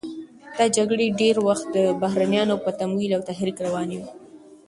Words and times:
دا 0.57 0.65
جګړې 0.77 1.15
ډېری 1.19 1.41
وخت 1.47 1.65
د 1.77 1.77
بهرنیانو 2.01 2.55
په 2.63 2.69
تمویل 2.79 3.11
او 3.17 3.21
تحریک 3.29 3.57
روانې 3.67 3.97
وې. 4.01 4.09